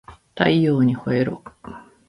[0.35, 1.43] 太陽にほえろ